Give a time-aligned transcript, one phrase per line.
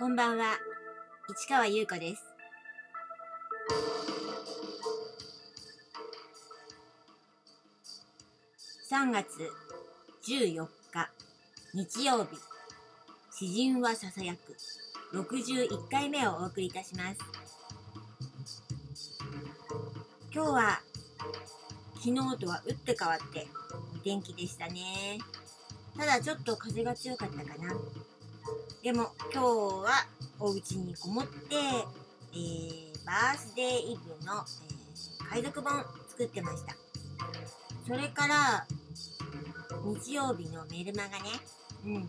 [0.00, 0.56] こんばんは、
[1.28, 2.22] 市川優子です。
[8.90, 9.26] 3月
[10.26, 11.10] 14日
[11.74, 12.30] 日曜日。
[13.30, 14.56] 詩人はささやく。
[15.14, 17.20] 61回目をお送りいたします。
[20.34, 20.80] 今日は
[21.96, 23.46] 昨日とは打って変わって
[23.94, 25.18] お天気でしたね。
[25.94, 27.74] ただちょっと風が強かったかな。
[28.82, 30.06] でも今日は
[30.38, 36.74] お家にこもって、えー、バースデーイブの、えー、海賊本作ってました
[37.86, 38.66] それから
[39.84, 41.40] 日曜日のメルマガね
[41.84, 42.08] うん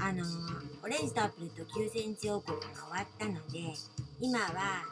[0.00, 3.74] あのー、オレンジとアップルと9センチ王国が終わったので
[4.20, 4.82] 今は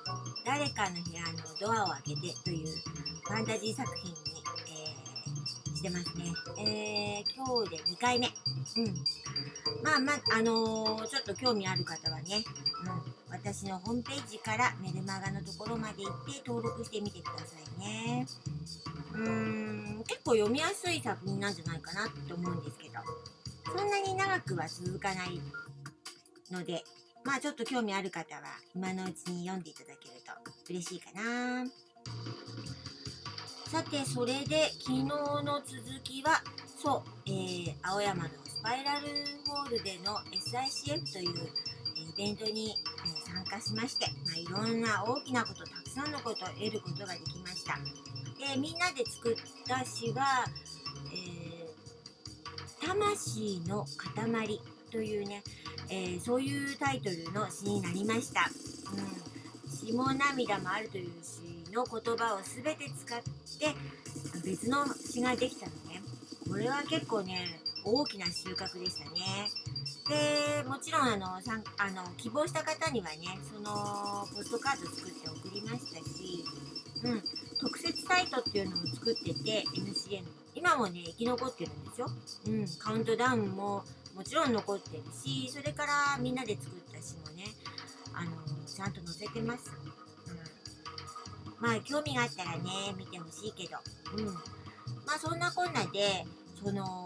[0.45, 2.69] 誰かの部屋のドアを開けてという
[3.27, 4.17] ファンタジー作品に、
[4.69, 6.33] えー、してますね。
[6.59, 8.28] えー、今日で2回目。
[8.28, 8.84] うん。
[9.83, 12.45] まあまあ、あのー、ちょっと興味ある方はね、
[12.84, 18.27] うん、私のホームページからメルマガのところまで行って登録してみてくださいね。
[19.14, 22.94] うーん、結構読みやすい作品なんじゃないかなって思うんですけど、
[23.77, 25.41] そんなに長くは続かない
[26.50, 26.84] ので、
[27.25, 28.42] まあちょっと興味ある方は
[28.75, 30.33] 今のうちに読んでいただけると
[30.70, 31.67] 嬉しいかな。
[33.70, 36.41] さて、それで昨日の続きは、
[36.81, 38.28] そう、えー、青山の
[38.67, 39.06] スパイラル
[39.47, 41.31] ホールでの SICF という
[41.95, 42.75] イベントに、
[43.25, 47.77] 参加しまして、まあ、いろんな大きなこと、たくさんのことを得ることができました。
[47.77, 49.37] で、みんなで作っ
[49.69, 50.44] た詩は、
[51.12, 55.44] えー、魂の塊というね、
[55.89, 58.50] えー、そういうタイトルの詩になりました。
[58.91, 63.77] うん、詩も涙もあるという詩の言葉を全て使って
[64.44, 66.03] 別の詩ができたのね。
[66.48, 69.49] これは結構ね、大きな収穫でしたね。
[70.09, 76.44] で、もちろんあの、さんあの希望した方にはね、そのポストカード作って送りましたし、
[77.05, 77.22] うん、
[77.60, 80.25] 特設サイトっていうのも作ってて、NCN
[80.56, 82.10] 今もね、生き残ってるんですよ。
[82.49, 83.84] うん、カウントダウンも
[84.16, 87.44] もちろん残ってるしそれからみんなで作った詩もね
[88.15, 88.31] あの
[88.66, 89.71] ちゃんと載せてます、
[90.27, 93.77] うん、まあ興味があったらね見てほしいけど。
[94.16, 94.34] うん。
[95.05, 96.25] まあそんなこんなで
[96.62, 97.05] その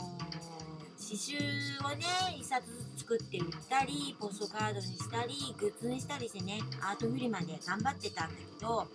[1.16, 2.04] 刺繍をね
[2.38, 8.86] 一冊ずつ作って売ったりポストカードにしたりグッズにしたりしてねアートフリマで頑張ってたんだけど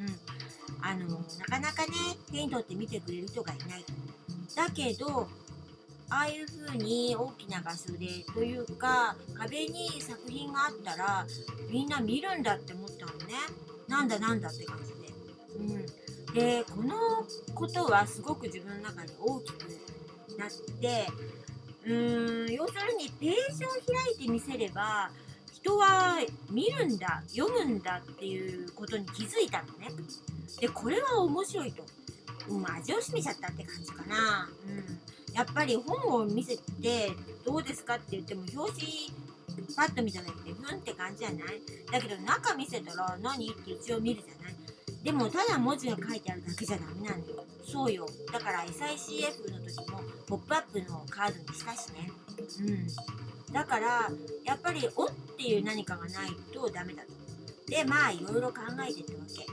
[0.00, 0.38] うん。
[0.80, 1.06] あの
[1.38, 1.92] なかなかね
[2.30, 3.84] 手に取って見てくれる人がいない。
[4.54, 5.28] だけど
[6.10, 11.26] ああいう風に大きな場所でというか壁に作品があったら
[11.70, 13.34] みんな見るんだって思ったのね。
[13.88, 15.08] なんだなんだって感じで。
[15.58, 16.94] うん、でこの
[17.54, 19.78] ことはすごく自分の中で大きく
[20.38, 20.50] なっ
[20.80, 21.06] て
[21.84, 25.10] うーん要するにページを開いてみせれば
[25.52, 26.16] 人は
[26.50, 29.88] 見るんだ読むんだっていうことに気づいたのね。
[30.60, 31.82] でこれは面白いと。
[32.48, 34.48] うん、味をしめちゃったって感じかな。
[34.66, 35.00] うん
[35.34, 37.12] やっぱり本を見せて
[37.44, 39.12] どうですかって言っても表紙
[39.76, 41.60] パッと見ただけでふんって感じじゃない？
[41.92, 43.50] だけど中見せたら何？
[43.50, 44.54] って一応見るじゃない？
[45.02, 47.44] でもただ文字が書いてあるだけじゃダメなのよ。
[47.64, 48.06] そうよ。
[48.32, 52.10] だから SICF の時もポップアップのカードにしたしね。
[52.60, 53.52] うん。
[53.52, 54.10] だから
[54.44, 57.08] やっぱり「お」っていう何かがないとダメだと。
[57.70, 59.46] でまあいろいろ考えてったわけ。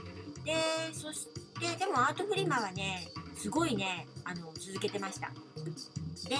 [0.44, 0.54] で
[0.92, 1.26] そし
[1.60, 5.30] てでもアートフリマはねすごいねあの続けてました。
[6.28, 6.36] で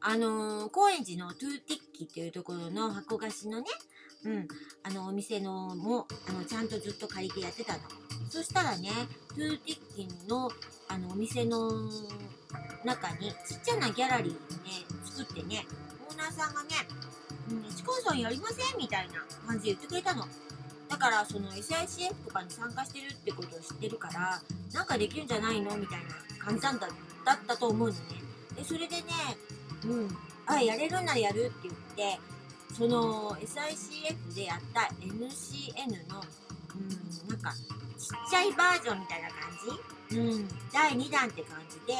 [0.00, 3.66] あのー、高円寺のトゥーティッキっていうところの箱貸しのね、
[4.24, 4.48] うん、
[4.82, 7.80] あのお店のもあのちゃんとずっと借りてやってたの。
[8.30, 8.90] そしたらね、
[9.30, 10.50] トゥーティッキの
[10.88, 11.68] あのお店の
[12.84, 14.38] 中にちっちゃなギャラリーをね、
[15.04, 15.66] 作ってね、
[16.08, 16.68] オーナーさんがね、
[17.50, 19.14] うん、市川さんやりませんみたいな
[19.46, 20.24] 感じで言ってくれたの。
[20.88, 24.40] だからその SICF とかに参加してるってことを知ってるから、
[24.72, 25.98] なんかできるんじゃないのみたい
[26.38, 26.88] な感じなんだ
[27.24, 28.00] だったと思うのね。
[28.54, 29.02] で、それでね、
[29.84, 30.08] うん、
[30.46, 31.74] あ、やれるならやるって言っ
[32.14, 32.20] て、
[32.76, 36.22] その SICF でやった NCN の、
[36.74, 37.52] うん、なんか、
[38.00, 39.36] ちっちゃいバージョンみたいな感
[40.08, 40.16] じ？
[40.16, 41.94] うん、第2弾って感じで、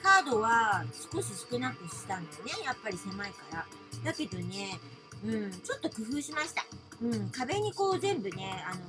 [0.00, 2.52] カードは少し少なくしたんだよね。
[2.64, 3.66] やっぱり狭いから。
[4.04, 4.78] だけどね、
[5.24, 6.64] うん、ちょっと工夫しました。
[7.02, 8.80] うん、壁にこう全部ね、あの、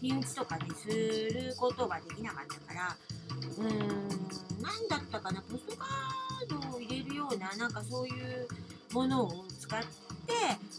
[0.00, 2.96] ピンチとかね、することができなかったから、
[3.36, 3.78] うーん、
[4.62, 8.48] 何だったかな、ポストカードを入れるような、なんかそういう
[8.92, 9.86] ものを使って、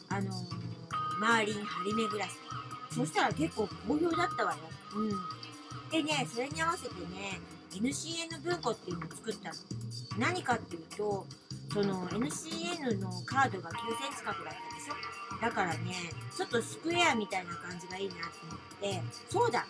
[0.10, 0.34] あの
[1.20, 2.51] 周りに張り巡らせて。
[2.94, 4.58] そしたら結構好評だったわよ。
[4.96, 5.10] うん。
[5.92, 7.40] でね、それに合わせてね、
[7.72, 9.56] NCN 文庫っていうのを作ったの。
[10.18, 11.26] 何かっていうと、
[11.74, 15.96] その NCN のカードが9センチ角だったでしょだからね
[16.36, 19.66] ちょっとスクエアみたいな感じがいいなと思ってそうだ。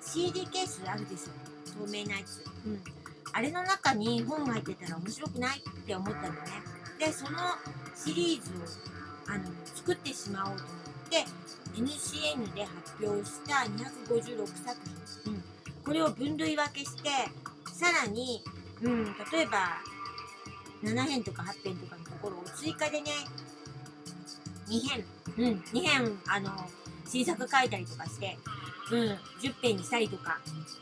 [0.00, 1.84] CD ケースあるでしょ。
[1.84, 2.44] 透明なやつ。
[2.64, 2.80] うん。
[3.32, 6.36] あれの中に本が入ってたら面白くないって思ったのね。
[6.98, 7.38] でその
[7.94, 9.44] シリーズをあの
[9.74, 10.95] 作ってしまおうと思って
[11.74, 13.66] NCN で発表した
[14.10, 14.76] 256作
[15.24, 15.44] 品、うん、
[15.84, 17.10] これを分類分けして
[17.72, 18.42] さらに、
[18.82, 19.80] うん、例えば
[20.82, 23.10] 7編とか8編とかのところを追加でね
[24.68, 25.04] 2編、
[25.38, 26.50] うん、2編あの
[27.06, 28.36] 新作書いたりとかして
[28.92, 29.00] うん、
[29.40, 30.38] 10編にしたりとか、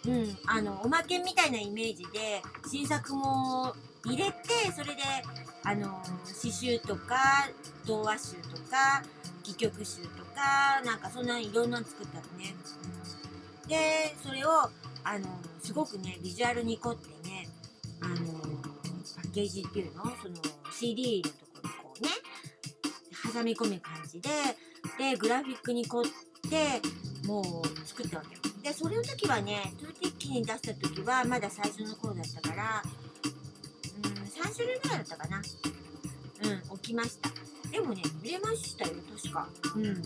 [0.06, 3.74] うん、あの、おまけみたいなイメージで、新作も
[4.04, 5.02] 入れて、それで、
[5.64, 7.48] あの、詩集とか、
[7.86, 9.02] 童話集とか、
[9.42, 12.54] 戯曲集とか、なんかそんないろんなの作ったのね。
[13.66, 14.50] で、それを、
[15.04, 15.26] あの、
[15.62, 17.48] すごくね、ビジュアルに凝ってね、
[18.02, 18.14] あの、
[19.16, 20.04] パッケージっていうの？
[20.04, 20.34] その
[20.70, 22.10] CD のところにこうね、
[23.32, 24.28] 挟み込む感じで、
[24.98, 26.04] で、グラフィックに凝っ
[26.50, 26.80] て、
[27.26, 28.40] もう作ったわけよ。
[28.62, 32.82] で、それの時はね、トゥーティッキに出した時はまだ最初の頃だったから、
[34.34, 35.38] 3種類ぐらいだったかな。
[35.38, 37.30] うん、置きました。
[37.70, 39.48] でもね、売れましたよ、確か。
[39.76, 40.02] うん。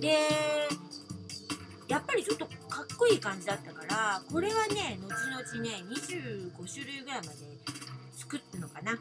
[0.00, 0.16] で、
[1.88, 7.28] やっぱりちょっとかっこいい感じだったから、これはね、後々ね、25種類ぐらいまで
[8.16, 8.92] 作ったのかな。
[8.92, 8.98] うん。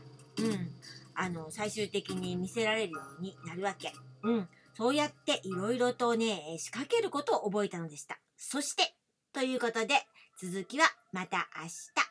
[1.14, 3.94] あの、最終的に見せられるようになるわけ。
[4.24, 4.50] うん。
[4.76, 8.18] そうやっていろいろとね、仕掛けることを覚えたのでした。
[8.38, 8.96] そして、
[9.34, 9.96] ということで、
[10.42, 12.09] 続きはまた明日。